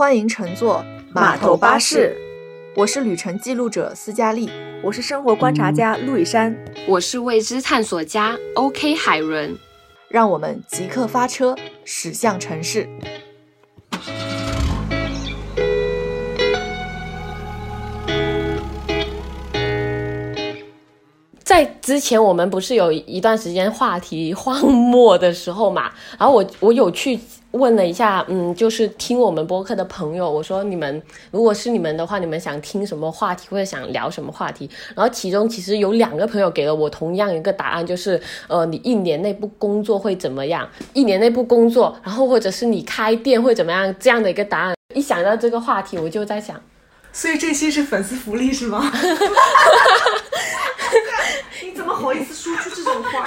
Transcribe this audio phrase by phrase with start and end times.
[0.00, 2.16] 欢迎乘坐码头巴士。
[2.74, 4.48] 我是旅程记录者斯嘉丽，
[4.82, 6.56] 我是生活观察家陆以山，
[6.88, 9.54] 我是未知探索家 OK 海伦。
[10.08, 12.88] 让我们即刻发车，驶向城市。
[21.44, 25.90] 在之前，我们不是有一段时间话题荒漠的时候嘛？
[26.18, 27.20] 然后我我有去
[27.52, 34.70] 问了一下，嗯，就是听我们播客的朋友，我说你们如果是你们的话，你们想听什么话题或者想聊什么话题？
[34.94, 40.68] 然后其中其实有两个朋友给了我同样一个答案，就是呃，你一年内不工作会怎么样？
[40.92, 43.94] 一年内不工作，然后或者是你开店会怎么样？
[43.98, 44.74] 这样的一个答案。
[44.94, 46.60] 一想到这个话题，我就在想，
[47.12, 48.90] 所以这些是粉丝福利是吗？
[51.62, 53.24] 你怎么好意思说出这种话？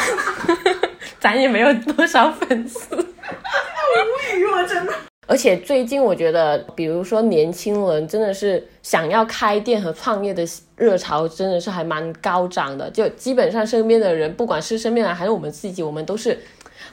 [1.19, 2.95] 咱也没有多少粉丝，
[4.35, 4.93] 无语了，真的。
[5.25, 12.89] 而且最近我觉得，比如说年轻人真的是想要开店和创业的热潮，真的是还蛮高涨的。
[12.89, 16.37] 就基本上身边的人，不管是身边人还是我们自己，我们都是。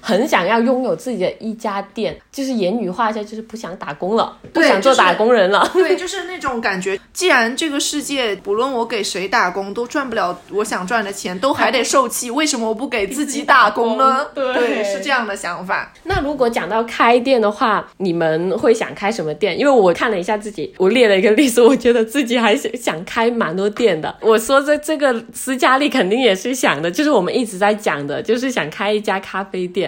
[0.01, 5.69] 很想要拥有自己的一家店，就是言语化一下，就是不想打工了，不想做打工人了。
[5.75, 6.99] 对，就是那种感觉。
[7.13, 14.27] 既然这个世界不论我给谁打工都赚不了我想赚的钱，都还得受气，为什么我不给自己打工呢？
[14.35, 15.93] 对，是这样的想法。
[16.05, 19.59] 那如果讲到开店的话，你们会想开什么店？
[19.59, 24.15] 因为我看了一下自己，我列了一个例子，我觉得自己还是想开蛮多店的。
[24.21, 29.80] 我说这这个斯嘉丽肯定也是想的，就是我们一直在讲的，就是想开一家咖啡店。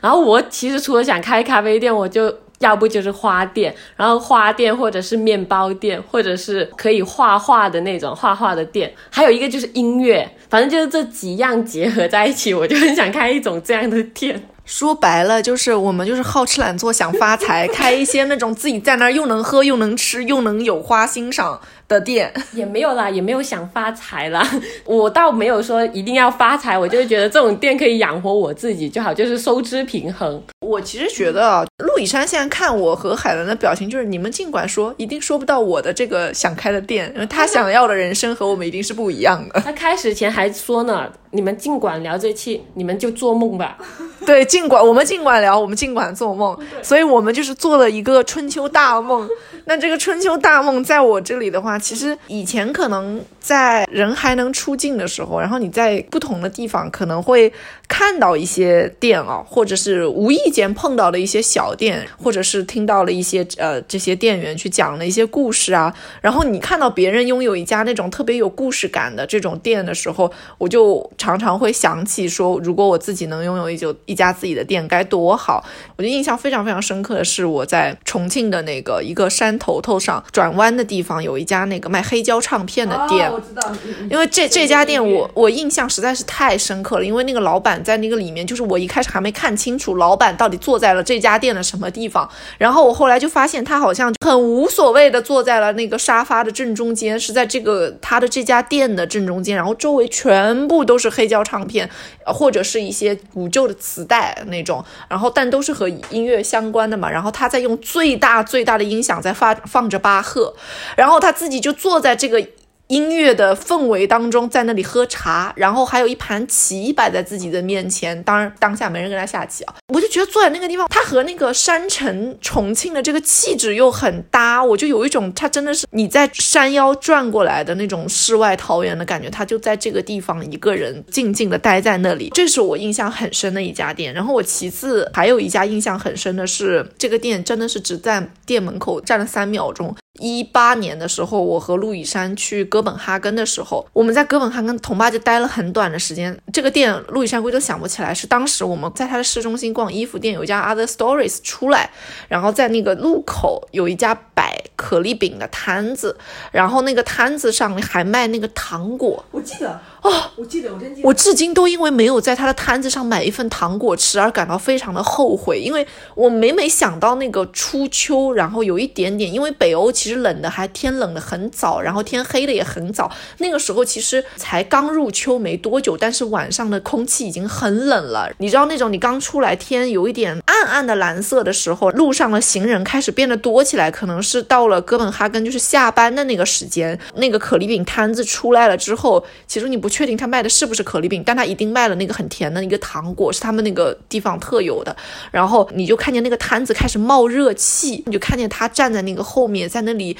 [0.00, 14.48] 然后我其实除了想开咖啡店，我就要不就是花店，然后花店或者是面包店，或者是可以画画的那种画画的店，还有一个就是音乐，反正就是这几样结合在一起，我就很想开一种这样的店。
[14.64, 21.58] 说白了就是我们就是好吃懒做想发财，开一些那种自己在那儿又能喝又能吃又能有花欣赏。
[21.88, 24.46] 的店 也没有啦，也没有想发财啦。
[24.84, 30.40] 我倒没有说一定要发财，我就是觉得这种店可以养活我自己就好，就是收支平衡。
[30.60, 39.60] 我其实觉得啊陆以山现在看我和海伦的表情，就是你们尽管说，一定说不到我的这个想开的店，因为他想要的人生和我们一定是不一样的。
[39.64, 43.78] 他开始前还说呢，你们尽管聊这期，你们就做梦吧。
[44.26, 49.26] 对，尽管我们尽管聊，我们尽管做梦，所以我们就是做了一个春秋大梦。
[49.64, 57.52] 那这个春秋大梦在我这里的话，其实以前可能在人还能出境的时候，然后你在不同的地方可能会
[57.88, 65.94] 看到一些店啊，或者是无意间碰到的一些小店，或者是听到了一些呃这些店员去讲的一些故事啊。
[66.20, 75.64] 然后你看到别人拥有一家那种特别有故事感的这种店的时候，我就常常会想起说，如果我自己能拥有一就一家自己的店该多好。
[75.96, 79.58] 我就印象非常非常深刻的是我在重庆的那个一个山。
[79.58, 83.72] 头头上转弯的地方有一家那个卖黑胶唱片的店，我知道。
[84.10, 101.88] 因为这这家店我我印象实在是太深刻了，因为那个老板在那个里面，就是我一开始还没看清楚老板到底坐在了这家店的什么地方，然后我后来就发现他好像很无所谓的坐在了那个沙发的正中间，是在这个他的这家店的正中间，然后周围全部都是黑胶唱片，
[102.24, 109.54] 或者是一些古旧的磁带那种，然后但都是和音乐相关的嘛，然后他在用最大最大的音响在发。
[109.66, 110.54] 放着巴赫，
[110.96, 112.42] 然后他自己就坐在这个。
[112.88, 118.20] 音乐的氛围当中，在那里喝茶，然后还有一盘棋摆在自己的面前。
[118.22, 119.74] 当然，当下没人跟他下棋啊。
[119.92, 124.64] 我就觉得坐在那个地方，他和那个山城重庆的这个气质又很搭。
[124.64, 129.28] 我就有一种，他真的是你在山腰转过来的那种世外桃源的感觉。
[129.28, 134.14] 他就在这个地方一个人静静的待在那里，这是我印象很深的一家店。
[134.14, 139.94] 然后我其次还有一家印象很深的是，这个店真的是只在店门口站了三秒钟。
[140.18, 146.38] 一八年的时候，我和陆以山去哥本哈根的时候，我们在哥本哈根同巴就待了很短的时间。
[146.52, 151.90] 这个店陆以山估计都想不起来，是当时我们在他的市中心逛衣服店，有一家 Other Stories 出来，
[152.28, 156.16] 然后在那个路口有一家摆可丽饼的摊子，
[156.52, 159.24] 然后那个摊子上还卖那个糖果。
[159.30, 159.80] 我记得。
[160.02, 161.08] 哦，我记得，我真记得。
[161.08, 178.30] 我至今都因为没有在他的摊子上买一份糖果吃而感到非常的后悔，因为我每每想到那个初秋，然后有一点点，因为北欧其实冷的还天冷的很早，然后天黑的也很早，那个时候其实才刚入秋没多久，但是晚上的空气已经很冷了。
[178.38, 194.96] 你知道那种你刚出来天有一点暗暗暗的蓝色的时候，路上的行人开始变得多起来，可能是到了哥本哈根就是下班的那个时间，那个可丽饼摊子出来了之后，其实你不确定他卖的是不是可丽饼，但他一定卖了那个很甜的一个糖果，是他们那个地方特有的。
[195.32, 200.16] 然后你就看见那个摊子开始冒热气，你就看见他站在那个后面，在那里。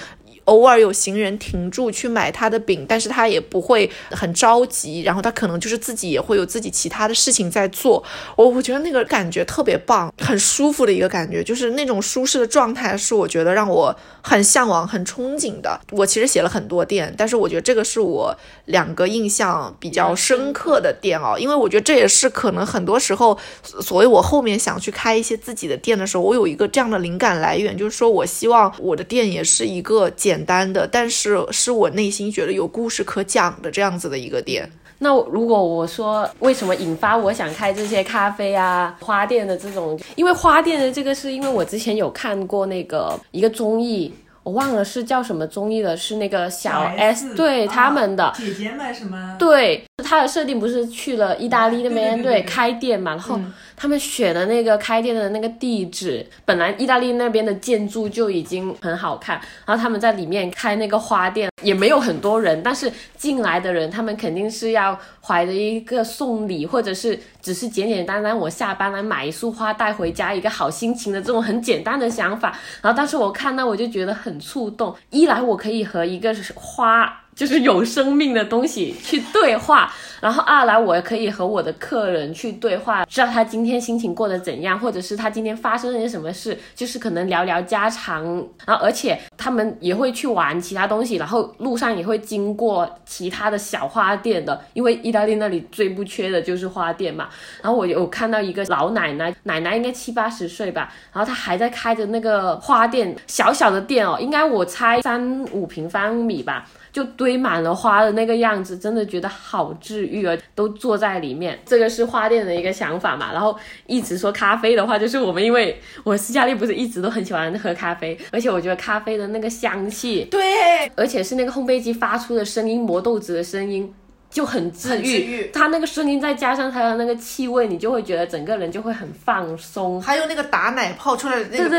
[0.48, 8.02] 偶尔有行人停住去买他的饼，但是他也不会很着急，然后他可能就是自己也会有自己其他的事情在做。
[8.34, 15.78] 我我觉得那个感觉特别棒，很舒服的一个感觉，就是那种舒适的状态，是我觉得让我很向往、很憧憬的。
[15.90, 18.34] 我其实写了很多店，但是我觉得这个是我
[18.64, 23.38] 两个印象比较深刻的店哦，因为我觉得这也是可能很多时候，
[23.82, 30.37] 所以我后面想去开一些自己的店的时候，我有一个这样的灵感来源，就是说我希望我的店也是一个简。
[30.38, 34.70] 简单的，但是是我内心觉得有故事可讲的这样子的一个店。
[35.00, 39.98] 那如果我说为什么引发我想开这些咖啡啊、花店的这种？
[40.14, 44.14] 因为花店的这个是因为我之前有看过那个一个综艺，
[44.44, 49.34] 我忘了是叫什么综艺的，是那个小 S 对他们的姐姐们什么？
[49.40, 53.38] 对，他的设定不是去了意大利那边对开店嘛，然后。
[53.80, 72.48] 他们选的那个开店的那个地址，本来意大利那边的建筑就已经很好看，然后他们在里面开那个花店，也没有很多人，但是进来的人，他们肯定是要怀着一个送礼，或者是只是简简单单我下班来买一束花带回家，一个好心情的这种很简单的想法。
[72.82, 77.20] 然后当时我看到我就觉得很触动，一来我可以和一个花。
[77.38, 79.88] 就是有生命的东西去对话，
[80.20, 88.24] 然后二来我也可以和我的客人去对话，知道他今天心情过得怎样，或者是他今天发生了些什么事，就是可能聊聊家常，
[88.66, 97.28] 然后而且他们也会去玩其他东西，然后路上也会经过其他的小花店的，因为意大利那里最不缺的就是花店嘛。
[97.62, 106.68] 然后我有看到一个老奶奶，奶奶应该七八十岁吧，然后她还在开着那个花店，小小的店哦，应该我猜三五平方米吧。
[106.98, 110.36] 就堆满了花的那个样子，真的觉得好治愈啊！
[110.56, 113.32] 都坐在里面，这个是花店的一个想法嘛。
[113.32, 113.56] 然后
[113.86, 123.94] 一直说咖啡的话，就是我们因为我斯嘉丽不是一直都很喜欢喝咖啡，而且我觉得咖啡的那个香气，对，而且是那个烘焙机发出的声音，磨豆子的声音。
[124.30, 130.00] 就很治愈，它那个声音再加上它的那个气味，你就会觉得整个人就会很放松。
[130.00, 131.78] 还有那个打奶泡出来的那个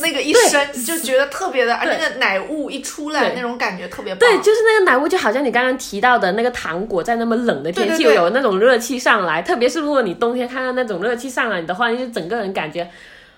[0.00, 4.18] 那个一声，就觉得特别的，那个奶雾一出来，那种感觉特别棒。
[4.18, 12.90] 对，就是那个奶雾，就好像你刚刚提到的那个糖果，在那么冷的天气有那种热气上来，特别是如果你冬天看到那种热气上来的话，你就整个人感觉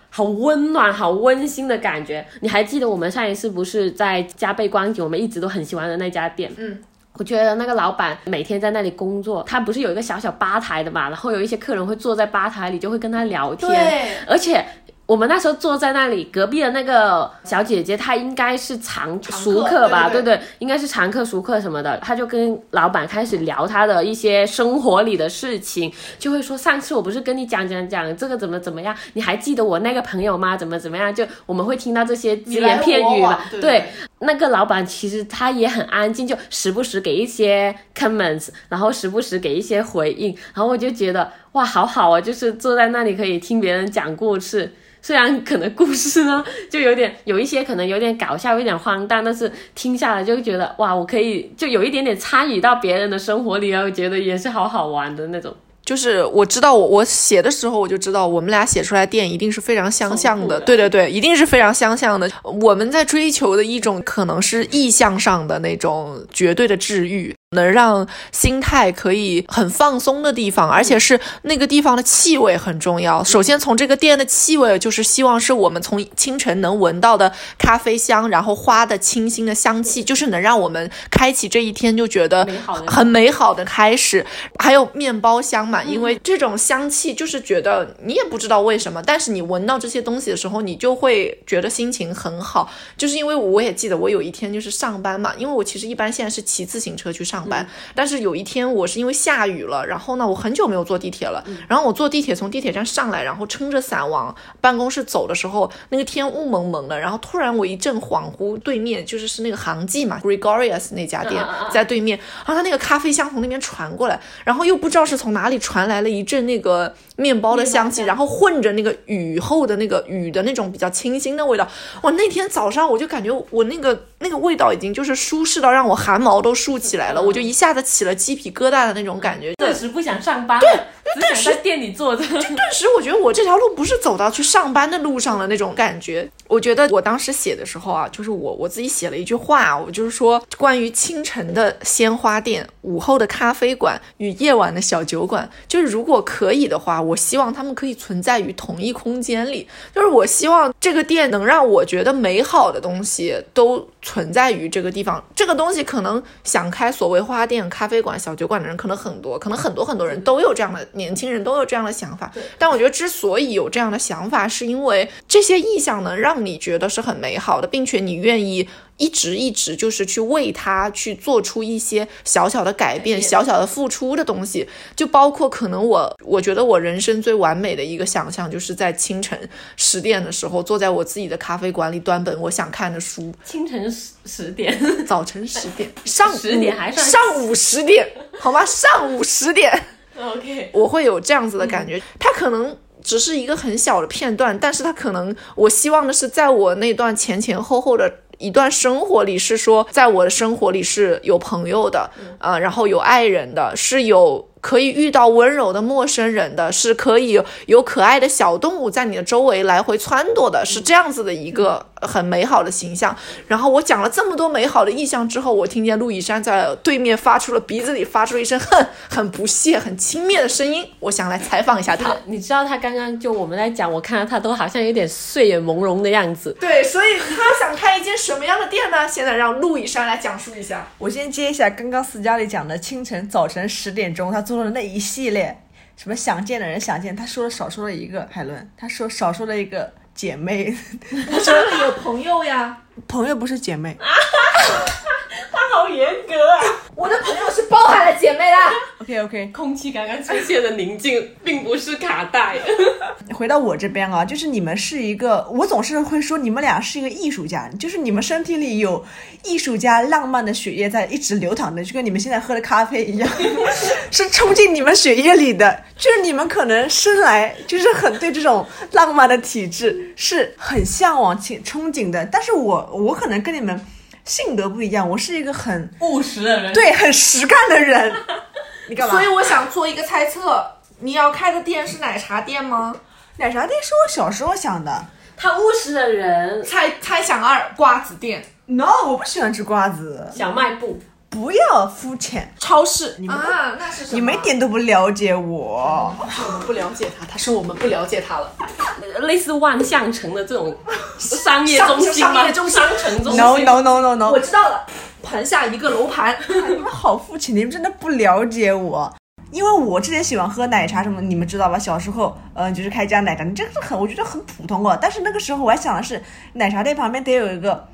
[0.08, 2.26] 好温暖、好温馨的感觉。
[2.40, 6.50] 你还记得我们上一次不是在加倍光景，我们一直都很喜欢的那家店？
[6.56, 6.78] 嗯。
[7.18, 14.64] 我觉得那个老板每天在那里工作，他不是有一个小小吧台的嘛，然后有一些客人会坐在吧台里，就会跟他聊天，而且。
[15.06, 20.08] 我们那时候坐在那里，隔壁的那个小姐姐，她应该是常熟客吧？
[20.10, 21.96] 对对，应该是常客、熟客什么的。
[21.98, 28.92] 她就跟老板开始聊她的一些生活里的事情，就会说：“上次我不是跟你讲讲讲这个怎么怎么样？
[29.12, 30.56] 你还记得我那个朋友吗？
[30.56, 33.38] 怎么怎么样？”就我们会听到这些只言片语嘛。
[33.60, 33.84] 对，
[34.20, 44.72] 那个老板其实他也很安静，就时不时给一些 comments，然后时不时给一些回应，然后我就觉得哇，好好啊，就是坐在那里可以听别人讲故事。
[45.02, 55.54] 虽然可能故事呢，就有点有一些可能有点搞笑，有点荒诞，但是听下来就觉得哇，我可以就有一点点参与到别人的生活里，然后觉得也是好好玩的那种。
[55.86, 62.28] 就是我知道我我写的时候我就知道我们俩写出来电一定是非常相像的，对对对，一定是非常相像的。
[62.42, 67.32] 我们在追求的一种可能是意向上的那种绝对的治愈。
[67.56, 73.24] 能让心态可以很放松的地方，而且是那个地方的气味很重要。
[73.24, 82.46] 首先从这个店的气味，就是希望是我们从清晨能闻到的咖啡香，然后花的清新的香气，就是能让我们开启这一天就觉得
[82.86, 84.24] 很美好的开始。
[84.58, 92.70] 还有面包香嘛，因为这种香气就是觉得你也不知道为什么，但是你闻到这些东西的时候，你就会觉得心情很好。
[92.96, 97.45] 就是因为我也记得我有一天就是上班嘛，因为我其实一般现在是骑自行车去上。
[97.46, 119.76] 班，但是有一天我是因为下雨了，然后呢，我很久没有坐地铁了，然后我坐地铁从地铁站上来，然后撑着伞往办公室走的时候，那个天雾蒙蒙的，然后突然我一阵恍惚，对面就是是那个杭记嘛，Gregorius 那家店在对面，然后他那个咖啡香从那边传过来，然后又不知道是从哪里传来了一阵那个面包的香气，然后混着那个雨后的。
[119.76, 121.68] 那个雨的那种比较清新的味道，
[122.00, 127.36] 哇，那天早上我就感觉我那个那个味道已经就是舒适到让我汗毛都竖起来了，我。
[127.36, 130.58] 就一下子起了鸡皮疙瘩的那种感觉，顿时不想上班。
[130.58, 130.70] 对，
[131.14, 132.24] 就只想在店里坐着。
[132.24, 136.26] 就顿时我觉得我这条路不是走到去上班的路上了那种感觉。
[136.48, 149.68] 我觉得我当时写的时候啊，就是我我自己写了一句话，我就是说关于清晨的鲜花店、午后的咖啡馆与夜晚的小酒馆，就是如果可以的话，我希望他们可以存在于同一空间里。
[149.94, 155.22] 就是我希望这个店能让我觉得美好的东西都存在于这个地方。
[155.34, 162.32] 这个东西可能想开所谓花店、咖啡馆、小酒馆的人可能很多，可能很多很多人都有这样的年轻人都有这样的想法。
[162.58, 168.68] 但我觉得之所以有这样的想法，是因为这些意向能让你觉得是很美好的，并且你愿意
[168.98, 174.68] 一直一直就是去为他去做出一些小小的改变、小小的付出的东西。
[174.94, 179.38] 就包括可能我，我觉得我人生最完美的一个想象，就是在清晨
[179.76, 183.32] 十点的时候，坐在我自己的咖啡馆里，端本我想看的书。
[183.44, 188.08] 清晨十十点，早晨十点， 上午10点还算上午十点，
[188.40, 188.64] 好吗？
[188.64, 189.70] 上午十点。
[190.18, 192.00] OK，我会有这样子的感觉。
[192.18, 198.20] 它可能只是一个很小的片段，但是它可能我希望的是，在我那段前前后后的。
[198.38, 213.16] 一段生活里是说，在我的生活里是有朋友的，啊、然后有爱人的，是有可以遇到温柔的陌生人的，是可以有有可爱的小动物在你的周围来回撺掇的，是这样子的一个很美好的形象。
[213.46, 220.84] 然后我讲了这么多美好的意象之后，我听见陆以山在对面发出了鼻子里发出一声很很不屑、很轻蔑的声音。
[221.00, 222.16] 我想来采访一下他。
[222.24, 226.56] 你知道他刚刚就我们来讲，我看到他都好像有点睡眼朦胧的样子。
[226.58, 229.06] 对，所以他想开一间什么样的店呢？
[229.06, 230.88] 现在让陆以山来讲述一下。
[230.98, 235.60] 我先接一下刚刚斯嘉丽讲的清晨早晨十点钟他做了那一系列，
[235.96, 240.72] 什么想见的人想见，他说了少说了一个海伦，他说少说了一个姐妹，
[241.28, 243.96] 他说有朋友呀，朋友不是姐妹。
[243.98, 246.62] 他好严格啊！
[246.96, 248.72] 我的朋友是包含了姐妹啦。
[249.02, 252.56] OK OK， 空气刚刚出现的宁静，并不是卡带。
[253.36, 259.04] 回到我这边啊，就是你们是一个，我总是会说你们俩是一个艺术家，就是你们身体里有
[259.44, 263.28] 艺术家浪漫的血液在一直流淌的，就跟你们现在喝的咖啡一样，
[264.10, 265.84] 是冲进你们血液里的。
[265.98, 273.78] 就是你们可能生来就是很对这种浪漫的体质是很向往且憧憬的，但是我我可能跟你们
[274.26, 278.12] 性格不一样，我是一个很务实的人，对很实干的人。
[278.88, 279.14] 你干嘛？
[279.14, 280.64] 所以我想做一个猜测，
[281.00, 282.94] 你要开的店是奶茶店吗？
[283.38, 285.06] 奶茶店是我小时候想的。
[285.36, 290.30] 他务实的人，猜猜想二，瓜子店、No，我不喜欢吃瓜子。
[290.34, 290.98] 小卖部。
[291.36, 293.14] 不要肤浅，超市。
[293.18, 294.14] 你们啊，那是什么？
[294.14, 296.10] 你们一点都不了解我。
[296.18, 298.50] 我们不了解他，他说我们不了解他了。
[299.20, 300.74] 类似万象城的这种
[301.18, 302.32] 商业中心吗？
[302.32, 303.36] 商业中心商城中心。
[303.42, 304.86] No no no no no，我知道了，
[305.22, 306.34] 盘下一个楼盘。
[306.48, 309.14] 你们好肤浅，你们真的不了解我。
[309.50, 311.78] 因为我之前喜欢喝奶茶什么，你们知道吧？
[311.78, 314.98] 小时候，嗯、就是开家奶茶，这个是很，我觉得很普通哦。
[314.98, 316.22] 但是那个时候我还想的是，
[316.54, 317.86] 奶茶店旁边得有一个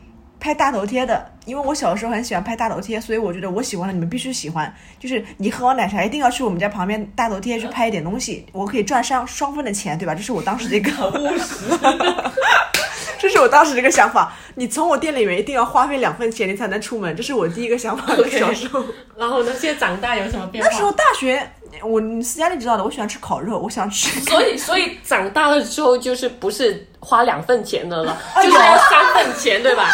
[0.43, 4.75] 拍大头贴的，因为我小时候很喜欢拍大头贴，所以我觉得我喜欢的你们必须喜欢。
[4.99, 10.17] 就是你喝完奶茶一定要去我们家旁边大头贴去拍一点东西，我可以赚上双份的钱，对吧？
[10.17, 11.67] 这是我当时的一个务实。
[13.21, 18.17] 这是我当时的一个想法，你从我店里面一定要花费两份钱，你才能出门，这是我第一个想法。
[18.29, 18.85] 小时候，
[19.17, 19.53] 然后呢？
[19.57, 20.69] 现在长大有什么变化？
[20.69, 21.49] 那时候大学，
[21.83, 24.21] 我斯嘉丽知道的，我喜欢吃烤肉，我想吃。
[24.29, 29.89] 所以，所以长大了之后就是不是花两份钱的了，哎就是要三份钱，对吧？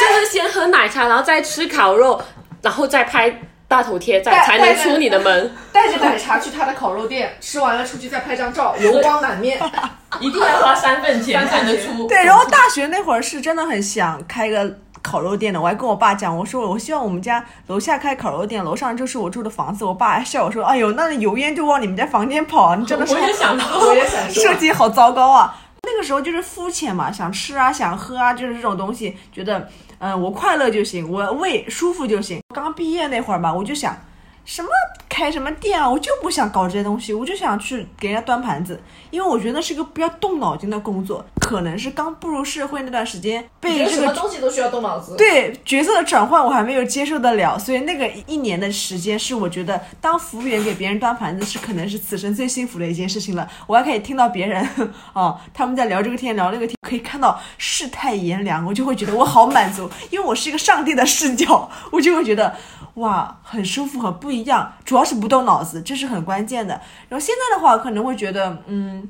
[0.00, 2.20] 就是先喝奶茶，然后再吃烤肉，
[2.60, 3.34] 然后再拍
[3.66, 5.50] 大头贴，再才能出你的门。
[5.72, 9.58] 带着奶茶去他的烤肉店，吃完了出去再拍张照，油光满面。
[10.20, 12.06] 一定要花三份钱才能出。
[12.06, 19.84] 对，然后大学那会儿是真的很想开个烤肉店的，我还跟我爸讲，我说我希望我们家楼下开烤肉店，楼上就是我住的房子。
[19.84, 25.54] 我爸还 笑我说，哎呦，那油烟就往你们家房间跑，你真的是 我也想到， 我也想说设，计好糟糕啊！
[25.82, 29.68] 那个时候就是肤浅嘛，想吃啊，想喝啊，就是这种东西，觉得
[29.98, 32.40] 嗯、我快乐就行，我胃舒服就行。
[32.54, 33.96] 刚毕业那会儿嘛，我就想
[34.44, 34.68] 什么
[35.08, 38.80] 开什么店啊，我就不想搞这些东西，我就想去给人家端盘子，
[39.10, 45.16] 因为我觉得那是个不要动脑筋的工作，可能是刚步入社会那段时间被这什么个东西都需要动脑子。
[45.16, 53.48] 对角色的转换我还没有接受得了，所以那个一年的时间是我觉得当服务员给别人端盘子是可能是此生最幸福的一件事情了。
[53.66, 54.68] 我还可以听到别人
[55.12, 62.54] 哦他们在聊这个天聊那个天，可以看到世态炎凉，我就会觉得我好满足，因为我是一个上帝的视角，我就会觉得
[62.94, 66.80] 哇很舒服很不一样，主要是不动脑子，这是很关键的。
[67.08, 69.08] 然后现在的话可能会觉得嗯。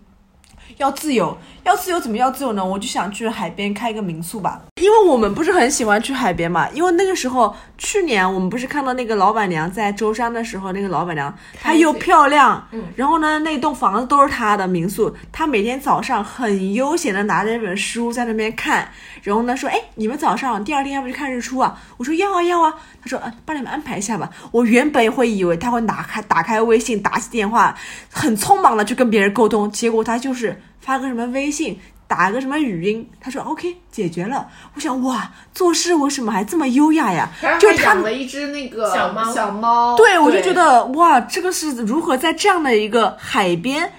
[0.79, 2.65] 要自由，要自由怎么要自由呢？
[2.65, 4.63] 我就想去海边开一个民宿吧。
[4.81, 18.89] 因为我们不是很喜欢去海边嘛，因为那个时候去年我们不是看到那个老板娘在舟山的时候，那个老板娘她又漂亮，嗯然后呢那栋房子都是她的民宿，她每天早上很悠闲的拿着一本书在那边看，
[19.23, 21.79] 然后呢说，哎，你们早上第二天要不去看日出啊？
[21.97, 24.29] 我说要啊要啊，她说，啊，帮你们安排一下吧。
[24.51, 27.77] 我原本会以为她会打开打开微信打起电话，
[28.11, 31.81] 很匆忙的去跟别人沟通，结果她就是发个什么微信。
[32.09, 34.47] 打个什么语音，他说 OK 解决了。
[34.75, 37.31] 我想哇，做事为什么还这么优雅呀？
[37.59, 39.97] 就是他养了一只那个小猫，小猫。
[39.97, 43.91] 对，我就觉得哇，这个是如何在这样的一个海边，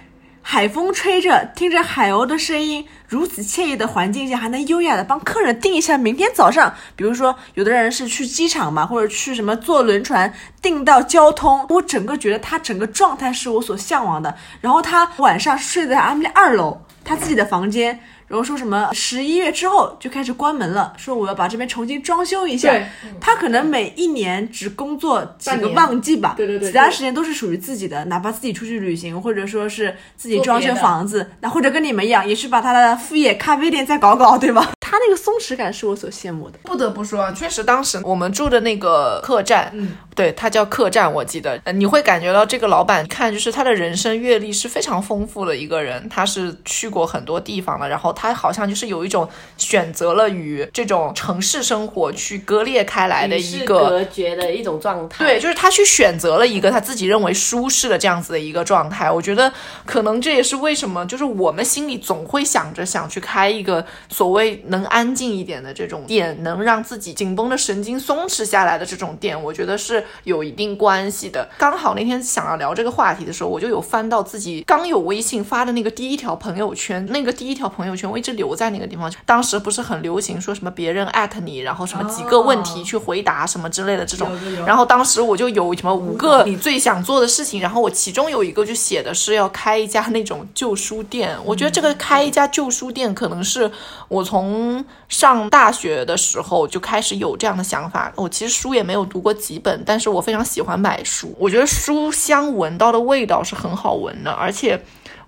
[0.46, 10.32] 海风吹着，听着海鸥的声音，如此惬意的环境下，还能优雅的帮客人订一下明天早上，比如说有的人是去机场嘛，或者去什么坐轮船，
[10.62, 11.66] 订到交通。
[11.70, 14.36] 我整个觉得他整个状态是我所向往的。
[14.60, 16.82] 然后他晚上睡在阿米二楼。
[17.06, 18.00] 他自己的房间，
[18.34, 22.74] 然后说什么十一月之后就开始关门了，说我要把这边重新装修一下。
[23.22, 34.72] 他可能每一年只工作几个旺季吧，对对对，其他时间都是属于自己的，哪怕自己出去旅行，或者说是自己装修房子，那或者跟你们一样，也是把他的副业咖啡店再搞搞，对吧？
[34.94, 36.60] 他那个松弛感是我所羡慕的。
[36.62, 55.26] 不得不说，确实当时我们住的那个客栈，嗯，对，它叫客栈，我记得，你会感觉到这个老板看就是他的人生阅历是非常丰富的一个人，他是去过很多地方的，然后他好像就是有一种选择了与这种城市生活去割裂开来的一个隔绝的一种状态。
[55.26, 59.10] 对，就是他去选择了一个他自己认为舒适的这样子的一个状态。
[59.10, 59.52] 我觉得
[59.88, 64.83] 可能这也是为什么，就是我们心里总会想着想去开一个所谓能。
[64.86, 71.50] 安静一点的这种店，能让自己紧绷的神经松弛下来的这种店，我觉得是有一定关系的。
[71.58, 79.12] 刚好那天想要聊这个话题的时候，我就有翻到自己刚有微信发的那个第一条朋友圈，那个第一条朋友圈我一直留在那个地方。
[79.26, 84.32] 当时不是很流行说什么别人艾特你，然后什么几个问题去回答什么之类的这种。
[84.66, 91.38] 然后当时我就有什么五个你最想做的事情，然后我其中有一个就写的是要开一家那种旧书店。
[91.44, 93.70] 我觉得这个开一家旧书店可能是
[94.08, 94.73] 我从
[95.10, 98.14] 上大学的时候就开始有这样的想法。
[98.16, 101.36] 我其实书也没有读过几本，但是我非常喜欢买书。
[101.40, 104.80] 我觉得书香闻到的味道是很好闻的，而且。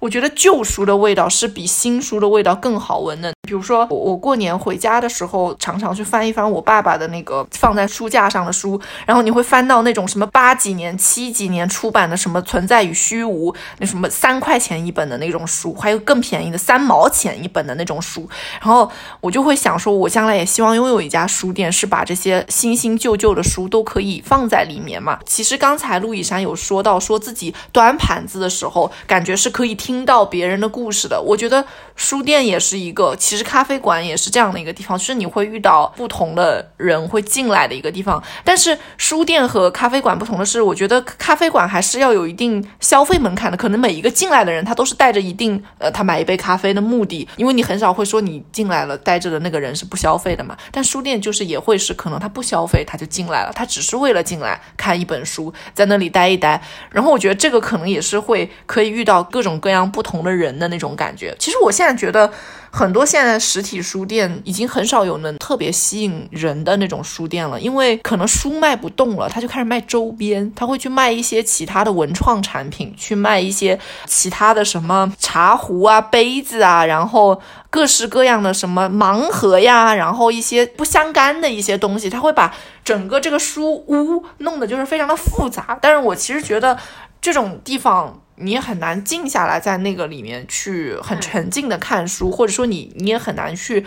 [0.06, 3.34] 我觉得旧书的味道是比新书的味道更好闻的。
[3.42, 18.30] 比如说，我我过年回家的时候，常常去翻一翻我爸爸的那个放在书架上的书，然后你会翻到那种什么八几年、七几年出版的什么《存在与虚无》，那什么三块钱一本的那种书，还有更便宜的三毛钱一本的那种书。
[18.62, 25.18] 然后我就会想说，我将来也希望拥有一家书店，是把这些新新旧旧的书都可以放在里面嘛。
[25.26, 29.95] 其实刚才陆以山有说到，说自己端盘子的时候，感觉是可以听。
[29.96, 31.64] 听到别人的故事的，我觉得
[31.96, 38.22] 书店也是一个，其实咖啡馆也是这样的一个地方，就是你会遇到不同的人会进来的一个地方。
[38.44, 50.58] 但是书店和咖啡馆不同的是，我觉得咖啡馆还是要有一定消费门槛的，可能每一个进来的人他都是带着一定呃他买一杯咖啡的目的，因为你很少会说你进来了带着的那个人是不消费的嘛。
[50.74, 56.62] 但书店就是也会是可能他不消费他就进来了，他只是为了进来看一本书，在那里待一待。
[56.92, 59.75] 然后我觉得这个可能也是会可以遇到各种各样。
[59.92, 62.32] 不同的人的那种感觉，其实我现在觉得
[62.72, 85.78] 很多现在实体书店已经很少有能特别吸引人的那种书店了，因为可能书卖不动了，他就开始卖周边，他会去卖一些其他的文创产品，去卖一些其他的什么茶壶啊、杯子啊，然后各式各样的什么盲盒呀，然后一些不相干的一些东西，他会把整个这个书屋弄得就是非常的复杂。
[85.82, 86.78] 但是我其实觉得
[87.26, 88.22] 这种地方。
[88.38, 93.86] 你也很难静下来，在那个里面去很沉静的看书，或者说你你也很难去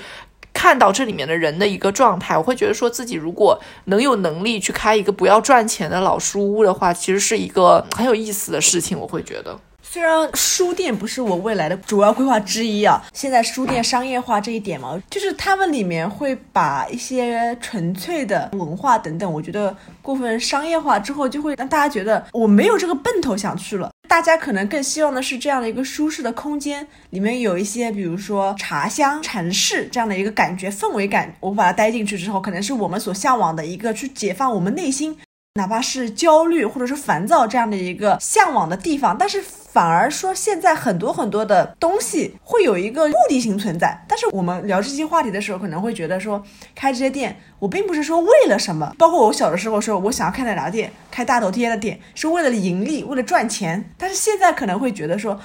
[0.55, 2.35] 看到这里面的人的一个状态。
[2.35, 8.99] 我会觉得说自己如果能有能力去开一个不要赚钱的老书屋的话，其实是一个很有意思的事情。
[8.99, 9.61] 我会觉得。
[9.91, 23.91] 虽然书店不是我未来的主要规划之一啊，现在书店商业化这一点嘛，就是他们里面会把一些纯粹的文化等等，我觉得过分商业化之后，就会让大家觉得我没有这个奔头想去了。
[24.07, 35.17] 大家可能更希望的是这样的一个舒适的空间，里面有一些比如说茶香、禅室这样的一个感觉氛围感，我把它带进去之后，可能是我们所向往的一个去解放我们内心。
[35.59, 44.05] 哪怕是焦虑或者是烦躁这样的一个向往的地方，但是反而说现在很多很多的东西会有一个目的性存在。
[44.09, 46.41] 但是我们聊这些话题的时候，可能会觉得说
[46.77, 48.95] 开这些店，我并不是说为了什么。
[48.97, 53.91] 包括我小的时候说，我想要开奶茶店，开大头贴的店，是为了盈利，为了赚钱。
[53.99, 55.41] 但是现在可能会觉得说。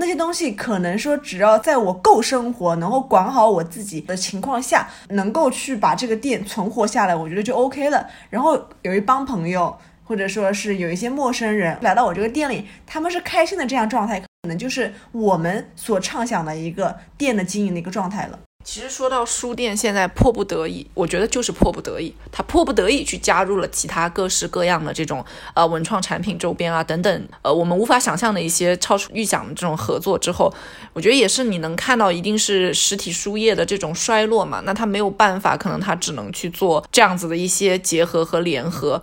[0.00, 8.08] 那些东西可能说，只要在我够生活、能够管好我自己的情况下，能够去把这个店存活下来，我觉得就 OK 了。
[8.30, 18.38] 然后有一帮朋友，或者说是有一些陌生人来到我这个店里，他们是开心的这样状态，可能就是我们所畅想的一个店的经营的一个状态了。
[18.62, 30.52] 其实说到书店，现在迫不得已，我觉得就是迫不得已，他迫不得已去加入了其他各式各样的这种呃文创产品周边啊等等，呃我们无法想象的一些超出预想的这种合作之后，
[30.92, 39.02] 我觉得也是你能看到一定是实体书业的这种衰落嘛，那他没有办法，可能他只能去做这样子的一些结合和联合。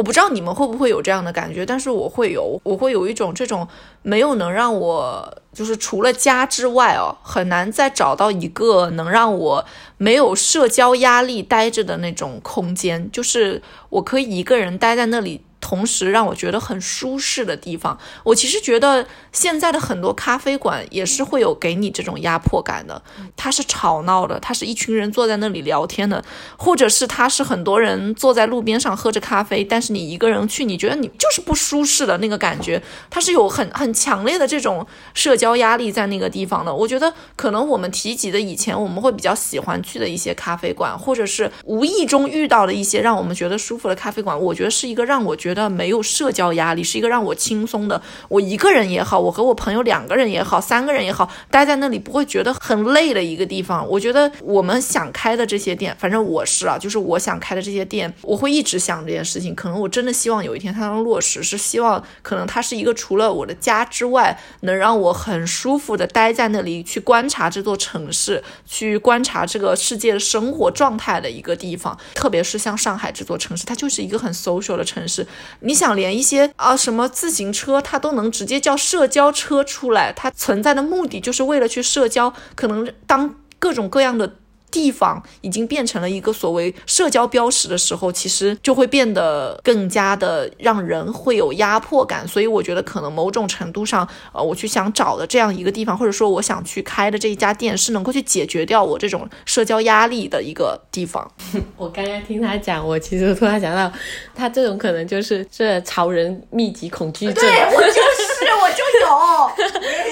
[0.00, 3.68] 我不知道你们会不会有这样的感觉，但是我会有，我会有一种这种
[4.00, 9.62] 没有能让我就是除了家之外哦，很难再找到一个能让我
[9.98, 13.60] 没有社交压力待着的那种空间，就是
[13.90, 15.42] 我可以一个人待在那里。
[15.60, 23.00] 同时让我觉得很舒适的地方，我其实觉得现在的很多咖啡馆也是会有给你这种压迫感的。
[23.36, 26.24] 它是吵闹的，它是一群人坐在那里聊天的，
[26.56, 36.74] 或者是它是很多人坐在路边上喝着咖啡，但是你一个人去，你觉得你就是不舒适的那个感觉，它是有很很强烈的这种社交压力在那个地方的。
[36.74, 48.00] 我觉得可能我们提及的以前我们会比较喜欢去的一些咖啡馆，或者是无意中遇到的一些让我们觉得舒服的咖啡馆，我觉得是一个让我觉觉得没有社交压力，是一个让我轻松的。
[48.28, 53.84] 我一个人也好，我和我朋友两个人也好，三个人也好，待在那里不会觉得很累的一个地方。
[53.88, 59.52] 我觉得我们想开的这些店，反正我是啊，就是我想开的这些店，我会一直想这件事情。
[59.56, 71.98] 可能我真的希望有一天它能落实，是希望可能它是一个除了我的家之外，能让我很舒服的待在那里，去观察这座城市，去观察这个世界的生活状态的一个地方。
[72.14, 75.26] 特别是像上海这座城市，它就是一个很 social 的城市。
[75.60, 84.34] 你想连一些啊什么自行车，它都能直接叫社交车出来，它存在的目的就是为了去社交，可能当各种各样的。
[84.70, 92.26] 地方已经变成了一个所谓社交标识的时候，其实就会变得更加的让人会有压迫感。
[92.26, 101.30] 所以我觉得可能某种程度上，呃，我去想找的这样一个地方，或者说我想去开的这一家店，是能够去解决掉我这种社交压力的一个地方。
[101.76, 103.92] 我刚刚听他讲，我其实突然想到，
[104.34, 107.34] 他这种可能就是这潮人密集恐惧症。
[107.34, 108.29] 对我就是，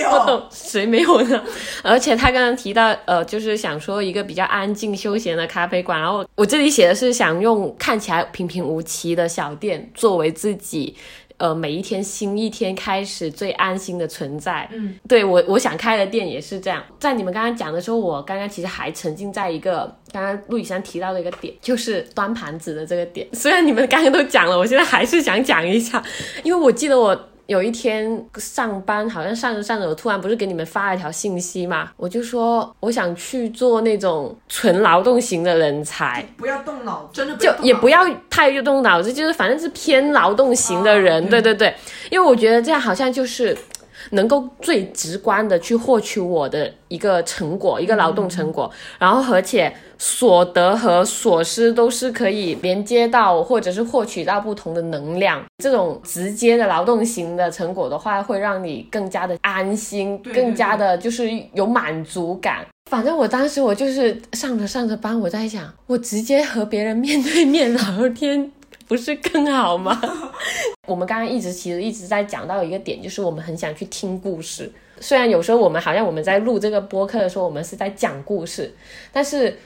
[0.03, 1.41] 有，我懂，谁没有呢？
[1.85, 4.49] 而且他刚刚提到，呃，就是想说一个比较。
[4.49, 10.97] 安静休闲的咖啡馆，然后我这里写的是想用看起来平平无奇的小店作为自己，
[11.37, 14.67] 呃，每一天新一天开始最安心的存在。
[14.73, 16.83] 嗯，对我我想开的店也是这样。
[16.99, 23.29] 在你们刚刚讲的时候，我刚刚其实还沉浸在一个刚刚陆以山提到的一个点，就是端盘子的这个点。
[23.35, 26.03] 虽然你们刚刚都讲了，我现在还是想讲一下，
[26.43, 27.29] 因为我记得我。
[27.49, 31.91] 有一天上班，好像上着上着，我突然不是给你们发了一条信息嘛？
[31.97, 41.75] 我就说我想去做那种纯劳动型的人才，不要动脑，真的就也不要太动脑子，就是反正是偏劳动型的人，对对对，
[42.11, 43.57] 因为我觉得这样好像就是。
[44.11, 55.43] 能够最直观的去获取我的一个成果，一个劳动成果，然后而且所得和所失都是可以连接到或者是获取到不同的能量。
[55.63, 62.67] 这种直接的劳动型的成果的话，会让你更加的安心，更加的就是有满足感。
[62.91, 68.51] 反正我当时我就是上着上着班，我在想，我直接和别人面对面聊天。
[68.87, 70.01] 不是更好吗？
[70.89, 74.69] 我们刚刚一直其实一直在讲到一个点，就是我们很想去听故事。
[74.99, 78.75] 虽然有时候我们好像我们在录这个播客的时候，我们是在讲故事，
[79.13, 79.57] 但是。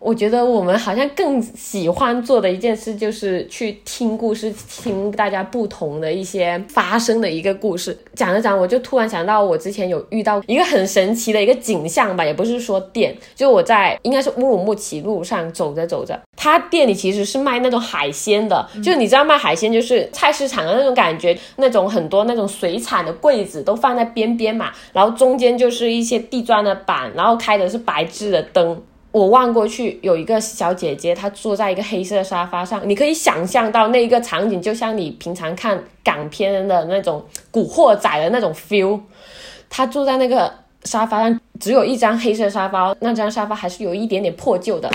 [0.00, 7.96] 我觉得我们好像更喜欢做的一件事就是去听故事，听大家不同的一些发生的一个故事。
[8.14, 28.82] 讲着讲，我就突然想到，我之前有遇到一个很神奇的一个景象吧，也不是说店，就我在应该是乌鲁木齐路上走着走着，他店里其实是卖那种海鲜的，就你知道卖海鲜就是菜市场的那种感觉，那种很多那种水产的柜子都放在边边嘛，然后中间就是一些地砖的板，然后开的是白炽的灯。
[29.12, 32.80] 我望过去，有一个小姐姐，她坐在一个黑色沙发上。
[32.88, 39.00] 你可以想象到那一个场景，就像你平常看港片的那种古惑仔的那种 feel。
[39.68, 40.52] 她坐在那个
[40.84, 44.90] 沙发上，只有一张黑色沙发，那张沙发还是有一点点破旧的。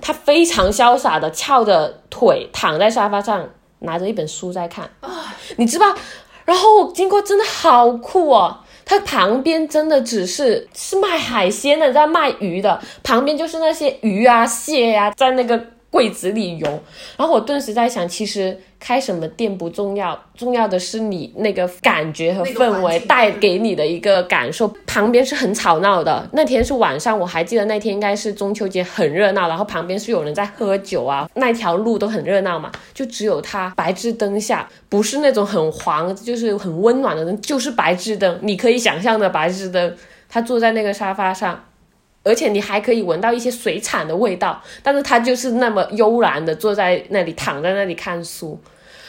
[0.00, 3.46] 她非常潇洒的翘着腿躺在沙发上，
[3.80, 4.88] 拿着一本书在看。
[5.00, 5.94] 啊你知道？
[6.44, 8.60] 然后经过真的好酷哦。
[8.88, 16.66] 它旁边真的只是是卖海鲜的，在卖鱼的，旁边就是那些鱼啊、蟹呀，在那个柜子里游。
[17.18, 24.72] 然后我顿时在想，其实开什么店不重要，重要的是你那个感觉和氛围带给你的一个感受。
[24.86, 39.96] 旁边是很吵闹的，那天是晚上，我还记得那天应该是中秋节，很热闹，然后旁边是有人在喝酒啊，那条路都很热闹嘛，就只有他白炽灯下，不是那种很黄，就是很温暖的灯，就是白炽灯，你可以想象的白炽灯，
[40.28, 41.64] 他坐在那个沙发上。
[42.28, 48.60] 而且你还可以闻到一些水产的味道，但是他就是那么悠然的坐在那里，躺在那里看书，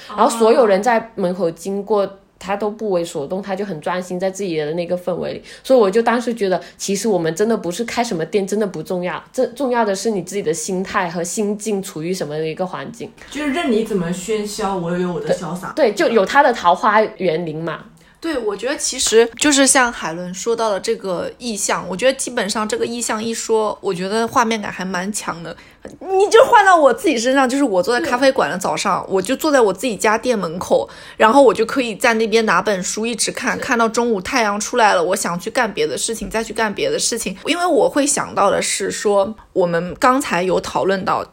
[0.07, 5.43] 然后所有人在门口经过，他都不为所动，他就很专心在自己的那个氛围里。
[5.61, 13.11] 所以我就当时觉得，其实我们真的不是开什么店，真的不重要，这重要的是你自己的心态和心境处于什么的一个环境。
[13.29, 15.73] 就是任你怎么喧嚣，我有我的潇洒。
[15.75, 17.83] 对，就有他的桃花源林嘛。
[18.21, 25.55] 对，我觉得其实就是像海伦说到的这个意象，我觉得基本上这个意象一说，我觉得画面感还蛮强的。
[26.01, 37.37] 你就换到我自己身上，就是我坐在咖啡馆的早上，我就坐在我自己家店门口，然后我就可以在那边拿本书一直看，看到中午太阳出来了，我想去干别的事情，再去干别的事情。
[37.45, 41.25] 因为我会想到的是说，我们刚才有讨论到，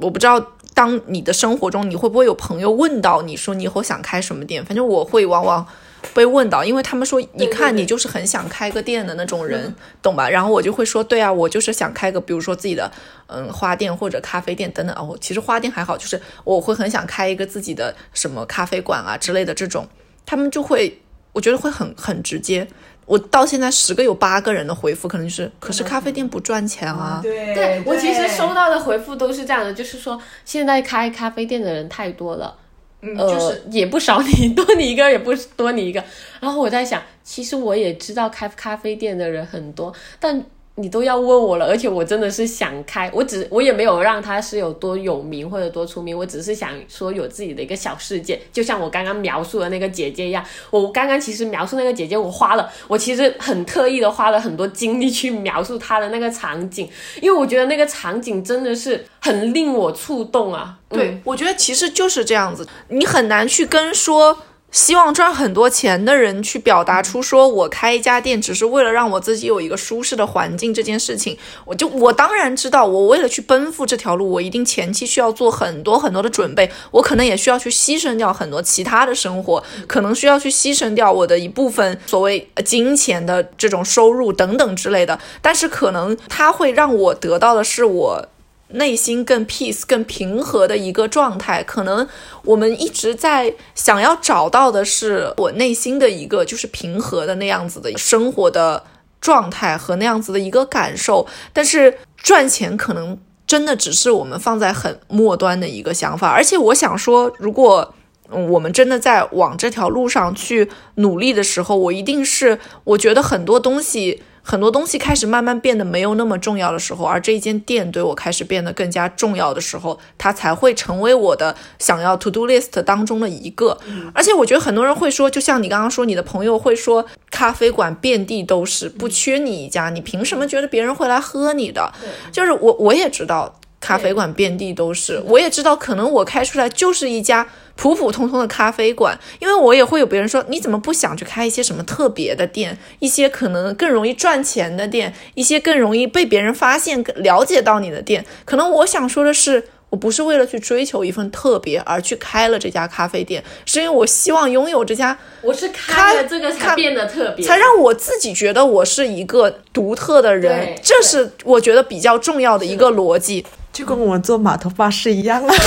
[0.00, 0.44] 我不知道。
[0.74, 4.64] 当你的生活中，你会不会有朋友问到你说你以后想开什么店？
[4.64, 5.64] 反正我会往往
[6.12, 10.28] 被问到，因为他们说一看你就是很想开个店的那种人，懂吧？
[10.28, 12.90] 然后我就会说，对啊，我就是想开个，比如说自己的
[13.26, 14.94] 嗯花店或者咖啡店等等。
[14.96, 19.88] 哦，其实花店还好，就是我会很想开一个自己的什么咖啡馆啊之类的这种，
[20.26, 21.00] 他们就会
[21.32, 22.68] 我觉得会很很直接。
[23.06, 27.20] 我到现在十个有八个人的回复可能就是，可是咖啡店不赚钱啊。
[27.22, 32.56] 对对我其实收到的回复都是这样的，就是说现在开咖啡店的人太多了。
[33.04, 36.02] 嗯，呃，就是也不少你， 多你一个也不多你一个。
[36.40, 40.44] 然后我在想，其实我也知道开咖啡店的人很多，但
[40.76, 50.44] 你都要问我了，而且我真的是想开，我只我也没有让他是有多有名或者多出名，我只是想说有自己的一个小世界，就像我刚刚描述的那个姐姐一样。
[50.70, 56.88] 我刚刚其实描述那个姐姐，我花了，我其实很特意的花了很多精力去描述她的那个场景，
[57.20, 60.78] 因为我觉得那个场景真的是很令我触动啊。
[60.88, 64.36] 对，我觉得其实就是这样子，你很难去跟说
[64.74, 71.38] 希望赚很多钱的人去表达出说我开一家店只是为了让我自己有一个舒适的环境这件事情。
[71.64, 85.20] 我就我当然知道，我为了去奔赴这条路，我一定前期需要做很多很多的准备，我可能也需要去牺牲掉很多其他的生活，可能需要去牺牲掉我的一部分所谓金钱的这种收入等等之类的。
[85.40, 88.28] 但是可能它会让我得到的是我。
[88.74, 92.06] 内心更 peace、更平和的一个状态，可能
[92.44, 98.84] 我们一直在想要找到的是我内心的一个就是平和的那样子的生活的
[99.20, 107.94] 状态和那样子的一个感受，但是赚钱可能真的只是我们放在很末端的一个想法，而且我想说，如果
[108.30, 114.22] 我们真的在往这条路上去努力的时候，我一定是我觉得很多东西。
[114.46, 123.78] 很多东西开始慢慢变得没有那么重要的时候，而这一间店对我开始变得更加重要的时候，它才会成为我的想要 to do list 当中的一个。
[124.12, 131.90] 而且我觉得很多人会说，就像你刚刚说，你的朋友会说，咖啡馆遍地都是，不缺你一家，你凭什么觉得别人会来喝你的？
[132.30, 133.58] 就是我我也知道。
[133.84, 148.24] 咖啡馆遍地都是，我也知道，可能我开出来就是一家普普通通的咖啡馆，因为我也会有别人说，你怎么不想去开一些什么特别的店，一些可能更容易赚钱的店，一些更容易被别人发现、了解到你的店。
[148.46, 163.44] 可能我想说的是，我不是为了去追求一份特别而去开了这家咖啡店，是因为我希望拥有这家，我是开了这个才变得特别，才让我自己觉得我是一个独特的人，这是我觉得比较重要的一个逻辑。
[163.74, 165.54] 就跟我们做码头巴士一样啊。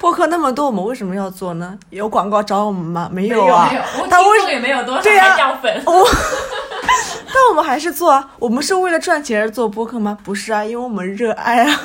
[0.00, 1.78] 播客那么多，我们为什么要做呢？
[1.90, 3.08] 有广告找我们吗？
[3.12, 3.72] 没有啊。
[4.10, 5.82] 他为什么也没有多少，对呀还掉粉。
[5.86, 8.28] 但我们还是做啊。
[8.38, 10.18] 我们是为了赚钱而做播客吗？
[10.24, 11.80] 不是啊，因为我们热爱啊。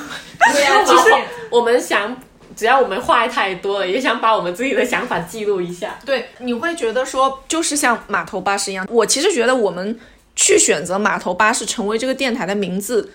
[0.54, 1.14] 对呀， 其实
[1.52, 2.18] 我们想，
[2.56, 5.96] 只要我们话太多了，也想把我们自己的想法记录一下。
[6.04, 8.88] 对，你会觉得说，就是像码头巴士一样。
[8.90, 10.00] 我其实觉得我们
[10.36, 13.12] 去选择码头巴士成为这个电台的名字，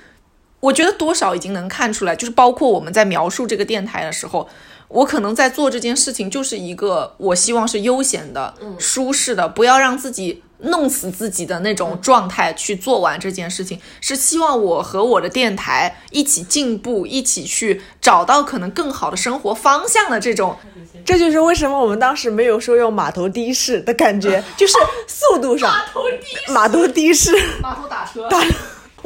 [0.60, 4.48] 我觉得多少已经能看出来，就是包括我们在描述这个电台的时候，
[4.88, 20.56] 我可能在做这件事情，就是一个我希望是悠闲的、舒适的，不要让自己弄死自己的那种状态去做完这件事情，是希望我和我的电台一起进步，一起去找到可能更好的生活方向的这种。
[21.04, 24.74] 这就是为什么我们当时没有说用码头的士的感觉，就是
[25.06, 25.70] 速度上。
[25.70, 28.28] 码头的码头的士，码头打车。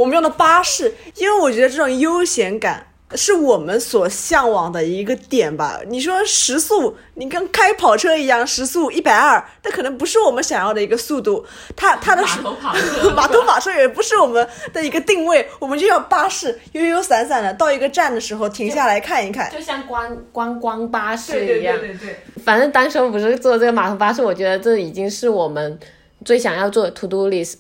[0.01, 5.79] 我们用的巴士，因为我觉得这种悠闲感是我们所向往的一个点吧。
[5.89, 11.45] 你说时速，你跟开跑车一样，时速一百二，那可能不是我们想要的一个速度。
[11.77, 19.51] 它它的码头跑车 码头跑车也不是我们的一个定位，我们就要巴士悠悠散散的，到一个站的时候停下来看一看。
[19.53, 21.79] 就像观观光巴士一样。
[21.79, 22.17] 对对。
[22.43, 25.79] 反正当时不是坐这个马头巴士，我觉得这已经是我们
[26.25, 27.57] 最想要做的 to do list，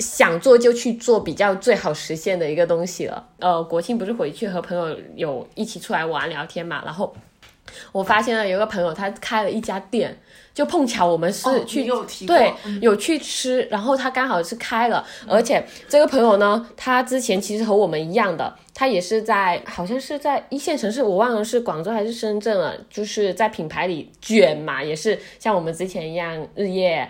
[0.00, 3.28] 想做就去做，比较最好实现的一个东西了。
[3.38, 7.14] 呃，国庆不是回去和朋友有一起出来玩聊天嘛，然后
[7.92, 10.18] 我发现了有个朋友他开了一家店。
[10.52, 11.88] 就碰巧我们是哦去、
[12.26, 27.08] 对嗯有去吃，然后他刚好是开了，而且这个朋友呢，他之前其实和我们一样的，他也是在好像是在一线城市，我忘了是广州还是深圳了，就是在品牌里卷嘛，也是像我们之前一样日夜。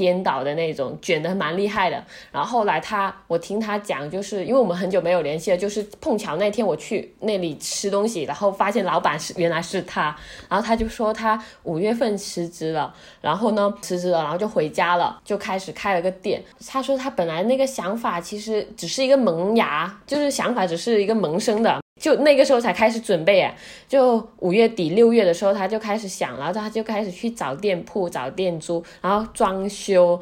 [0.00, 2.02] 颠倒的那种，卷的蛮厉害的。
[2.32, 10.16] 然后后来他，我听他讲，就是因为我们很久没有联系了，就是碰巧那天我去那里吃东西，然后发现老板是原来是他，
[10.48, 16.42] 然后他就说他五月份辞职了，然后呢辞职了，然后就回家了，就开始开了个店。
[16.66, 21.78] 他说他本来那个想法其实只是一个萌芽，就是想法只是一个萌生的。
[22.00, 23.54] 就那个时候才开始准备哎，
[23.86, 30.20] 就五月底六月的时候他就开始想，然后他就开始去找店铺、找店租，然后装修，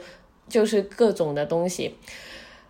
[0.49, 1.95] 就是各种的东西。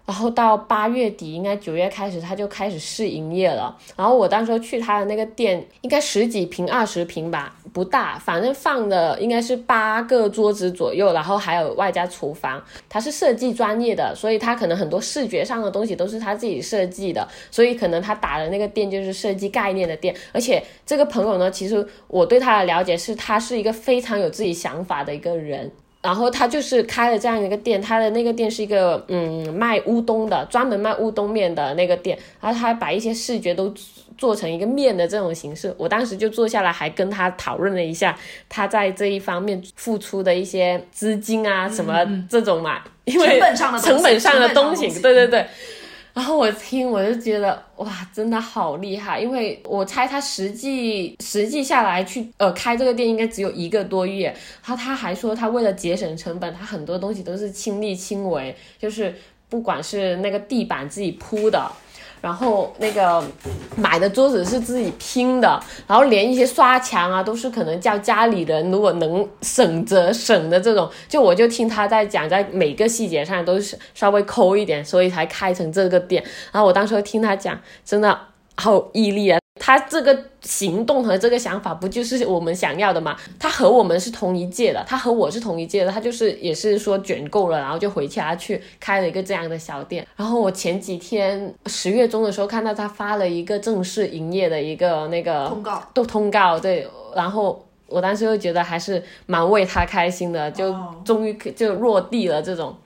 [0.05, 3.77] 然后到八月底，应该九月开始，他就开始试营业了。
[3.95, 12.63] 然后我当时去他的那个店，应该十几平、二十平吧，不大，反正放的应该是八个桌子左右，然后还有外加厨房。
[12.89, 20.15] 他是设计专业的，所以他可能很多视觉上的东西都是他自己设计的，所以可能他打的那个店就是设计概念的店。
[20.33, 25.71] 而且这个朋友呢，其实我对他的了解是，他是一个非常有自己想法的一个人。
[26.01, 32.17] 然后他就是开了这样一个店，他的那个店是一个嗯卖乌冬的，专门卖乌冬面的那个店。
[32.41, 33.75] 然后他把一些视觉都
[34.19, 35.75] 做成一个面的这种形式。
[35.79, 38.15] 我当时就坐下来，还跟他讨论了一下
[38.49, 45.47] 他在这一方面付出的一些资金啊什么这种嘛，因为成本上的东西 成本上的东西，成本上的东西对对对。
[46.15, 59.15] 然后我听我就觉得哇，真的好厉害，因为我猜他实际实际下来去呃开这个店应该只有一个多月，然后他还说他为了节省成本，他很多东西都是亲力亲为，就是
[59.49, 61.71] 不管是那个地板自己铺的。
[62.21, 63.23] 然后那个
[63.77, 70.91] 买的桌子是自己拼的，然后连一些刷墙啊，都是可能叫家里人如果能省则省的这种。
[71.09, 76.23] 就我就听他在讲，在每个细节上都是稍微抠一点，所以才开成这个店。
[76.53, 78.19] 然后我当时听他讲，真的
[78.57, 79.39] 好毅力啊！
[79.59, 83.17] 他这个行动和这个想法，不就是我们想要的吗？
[83.39, 90.07] 他和我们是同一届的，他和我是同一届的，他就是也是说卷够了，然后就回家去开了一个这样的小店。
[90.17, 97.65] 然后我前几天十月中的时候看到他发了一个正式营业的一个那个通告都通告，对，然后。
[97.91, 102.77] 我当时就觉得还是蛮为他开心的，就终于可就落地了这种。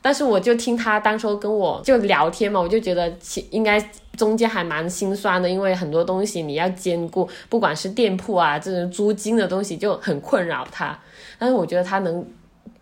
[0.00, 3.80] 但是我就听他当时候跟我就聊天嘛，我就觉得其应该
[4.16, 10.98] 中间还蛮心酸的，因为很多东西你要兼顾，不管是店铺啊这种租金的东西就很困扰他。
[11.38, 12.26] 但是我觉得他能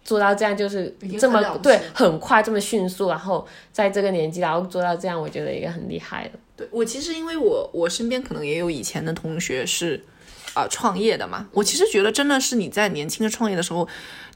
[0.04, 6.38] 做到这样，就是这么对很快这么迅速，然后在这个年纪然后做到这样，我觉得一个很厉害的。
[6.56, 10.02] 对我其实因为我我身边可能也有以前的同学是
[10.54, 13.86] 啊、创业的嘛，我其实觉得真的是你在年轻的创业的时候，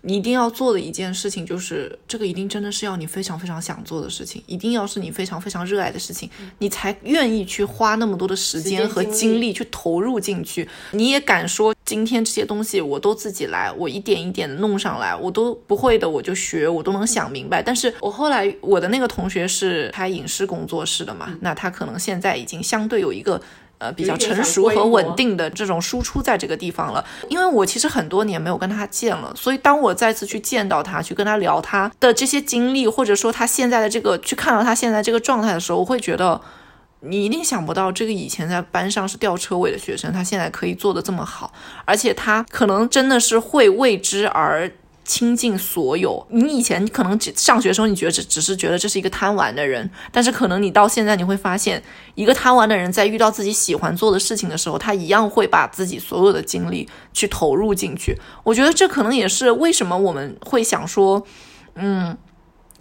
[0.03, 10.69] 你一定要做的一件事情就是这个一定真的是要你非常非常想做的事情，一定要是你非常非常热爱的事情，你才愿意去花那么多的时间和精力去投入进去。
[10.93, 17.63] 你也敢说今天这些东西我都自己来，我一点一点的弄上来，我都不会的我就学，我都能想明白。
[17.63, 23.41] 但是我后来我的那个同学是开影视工作室的嘛，那他可能现在已经相对有一个。
[23.81, 36.39] 呃，比较成熟和稳定的这种输出在这个地方了，因为我其实很多年没有跟他见了，所以当我再次去见到他，去跟他聊他的这些经历，或者说他现在的这个，去看到他现在这个状态的时候，我会觉得，
[37.01, 41.51] 你一定想不到，这个以前在班上是吊车尾的学生，他现在可以做的这么好，
[41.87, 44.71] 而且他可能真的是会为之而
[45.11, 46.25] 倾尽所有。
[46.31, 51.83] 你以前可能只上学的时候，你觉得只只是觉得这是一个贪玩的人，但是可能你到现在你会发现，
[52.15, 58.17] 一个贪玩的人在遇到自己喜欢做的事情的时候，他一样会把自己所有的精力去投入进去。
[58.45, 61.27] 我觉得这可能也是为什么我们会想说，
[61.75, 62.17] 嗯，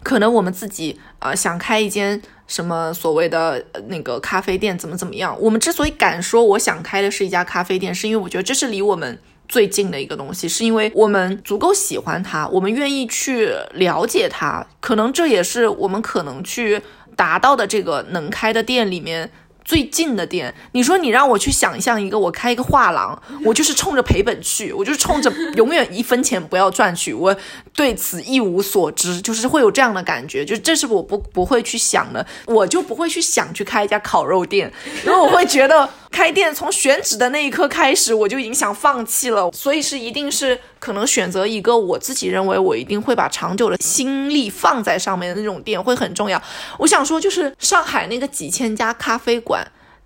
[0.03, 5.35] 可能我们自己呃想开一间什么所谓的那个咖啡店，怎么怎么样。
[5.41, 9.19] 我们之所以敢说我想开的是一家咖啡店，是因为我觉得这是离我们。
[9.49, 16.79] 最近的一个东西，是因为我们足够喜欢它，我们愿意去了解它，可能这也是我们可能去
[17.15, 19.29] 达到的这个能开的店里面
[19.69, 20.51] 最近的店。
[20.71, 27.35] 你说你让我去想象一个，我开一个画廊，我就是冲着赔本去，我就是冲着永远一分钱不要赚去，我
[27.75, 34.73] 对此一无所知，就是会有这样的感觉，就这是我不不会去想的，我就不会去想去开一家烤肉店，
[35.05, 46.41] 因为我会觉得开店从选址的那一刻开始，我就已经想放弃了，所以是一定是可能选择一个我自己认为我一定会把长久的心力放在上面的那种店会很重要。
[46.79, 49.58] 我想说，就是上海那个几千家咖啡馆。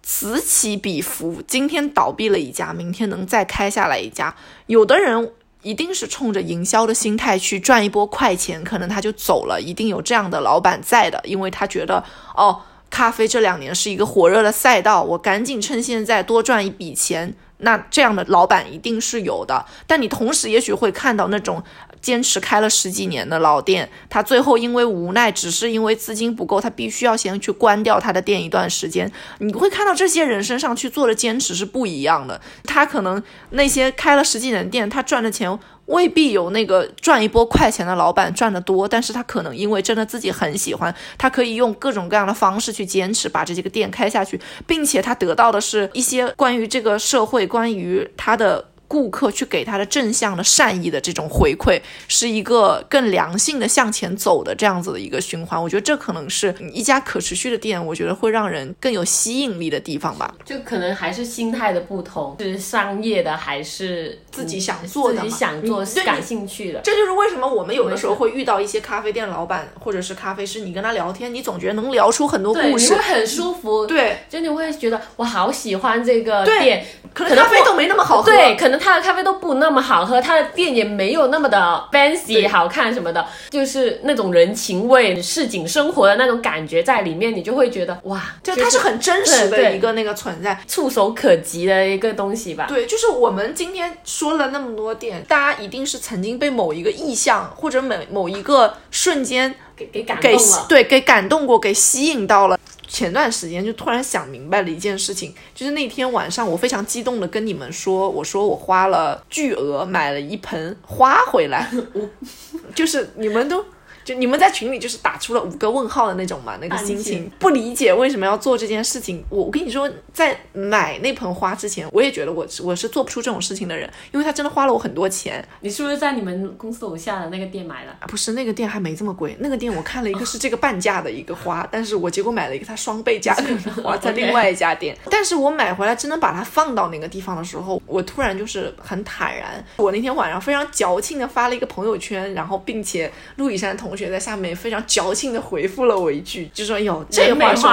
[0.06, 4.36] 此起彼伏，今天倒闭了一家，明天能再开下来一家。
[4.68, 5.32] 有的人
[5.62, 9.62] 一定是冲着营销的心态去赚一波快钱，可能他就走了。
[9.62, 12.04] 一定有这样的老板在的，因为他觉得
[12.36, 17.34] 哦，咖啡这两年是一个火热的赛道，我赶紧趁现在多赚一笔钱。
[17.60, 21.64] 那这样的老板一定是有的，但你同时也许会看到那种。
[22.04, 29.10] 坚持开了十几年的老店，他最后因为无奈，只是因为资金不够，他必须要先去关掉他的店一段时间。
[29.40, 32.40] 你会看到这些人身上去做的坚持是不一样的。
[32.66, 44.38] 他可能那些开了十几年店，他赚的钱未必有那个赚一波快钱的老板赚的多，但是他可能因为真的自己很喜欢，他可以用各种各样的方式去坚持把这几个店开下去，
[44.68, 48.73] 并且他得到的是一些关于这个社会，关于他的。
[48.94, 55.60] 顾客去给他的正向的善意的这种回馈，是一个更良性的向前走的这样子的一个循环。
[55.60, 60.36] 我觉得这可能是一家可持续的店，我觉得会让人更有吸引力的地方吧。
[60.46, 66.80] 就可能还是心态的不同，是商业的还是自己想做的、自己想做、感兴趣的。
[66.84, 73.88] 这就是为什么我们有的时候会遇到一些咖啡店老板或者是咖啡师，你跟他聊天，你总觉得能聊出很多故事，你会很舒服。
[73.88, 78.32] 对，就你会觉得我好喜欢这个店，可能咖啡都没那么好喝。
[78.32, 78.83] 对，可能。
[78.84, 92.66] 他的咖啡都不那么好喝，他的店也没有那么的 fancy 好看什么的，就是那种人情味、市井生活的那种感觉在里面，你就会觉得哇，就它是很真实的一个那个存在，触手可及的一个东西吧。
[92.68, 102.60] 对，就是我们今天说了那么多店，大家一定是曾经被某一个意象或者某某一个瞬间给给感动了，对，给感动过，给吸引到了。
[102.94, 112.08] 前段时间就突然想明白了一件事情，就是那天晚上我非常激动的跟你们说，我说我花了巨额买了一盆花回来，我
[112.76, 113.66] 就是你们都。
[114.04, 119.24] 就你们在群里就是打出了五个问号的那种嘛，那个心情不理解为什么要做这件事情。
[119.30, 125.44] 我我跟你说，在买那盆花之前，我也觉得我我是做不出这种事情的人，因为他真的花了我很多钱。
[125.62, 127.96] 你是不是在你们公司楼下的那个店买的？
[128.08, 129.36] 不是，那个店还没这么贵。
[129.40, 134.98] 那个店我看了一个是这个半价的一个花，但是我结果买了一个它双倍价格的花， 在另外一家店。
[135.10, 139.64] 但是我买回来真的把它放到那个地方的时候，我突然就是很坦然。
[139.78, 143.93] 我那天晚上非常矫情的发了一个朋友圈，然后并且陆以山同。
[143.94, 147.70] 同学在下面非常矫情的回复了我一句，就说：“哟，这话说，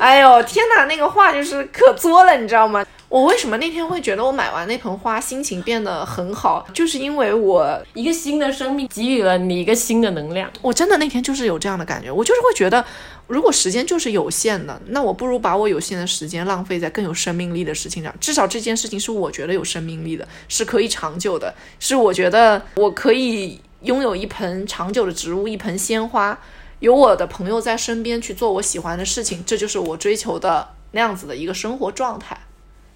[0.00, 2.82] 哎呦天哪，那个话就是可作了，你知道吗？
[3.10, 10.50] 我为什么那天会觉得我买完那盆花心情变得很好，就是因为我一个新的生命给予了你一个新的能量。
[10.62, 12.82] 我真的那天就是有这样的感觉，我就是会觉得，
[13.26, 18.14] 如果时间就是有限的，那我不如把我有限的时间浪费在更有生命力的事情上。
[18.18, 26.38] 至少这件事情是我觉得有生命力的，是可以长久的，是我觉得我可以。”拥有一盆长久的植物，一盆鲜花，
[26.80, 32.36] 有我的朋友在身边去做我喜欢的事情，这就是我追求的那样子的一个生活状态。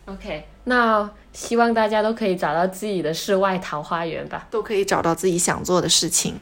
[0.06, 6.34] OK，那希望大家都可以找到自己的世外桃花源吧，都可以找到自己想做的事情。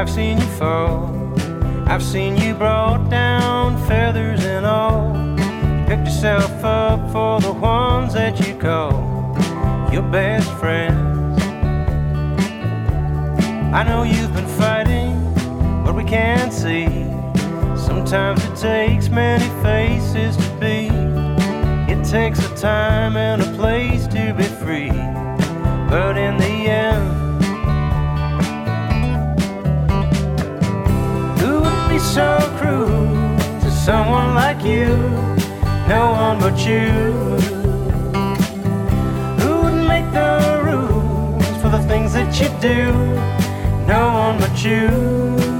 [0.00, 1.14] I've seen you fall.
[1.86, 5.12] I've seen you brought down, feathers and all.
[5.86, 8.92] Picked yourself up for the ones that you call
[9.92, 11.42] your best friends.
[13.74, 15.16] I know you've been fighting
[15.84, 16.86] what we can't see.
[17.76, 20.88] Sometimes it takes many faces to be.
[21.92, 24.92] It takes a time and a place to be free.
[25.90, 27.29] But in the end,
[32.00, 34.86] so cruel to someone like you,
[35.86, 36.88] no one but you.
[39.40, 42.92] Who would make the rules for the things that you do,
[43.86, 45.59] no one but you.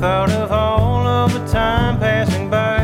[0.00, 2.78] Thought of all of the time passing by.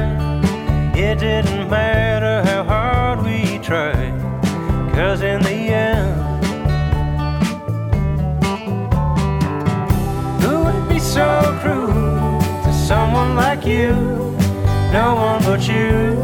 [0.97, 4.13] It didn't matter how hard we tried,
[4.93, 6.45] cause in the end,
[10.43, 13.93] who would be so cruel to someone like you?
[14.93, 16.17] No one but you.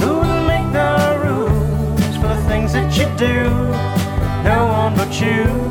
[0.00, 3.50] Who would make the rules for the things that you do?
[4.42, 5.63] No one but you.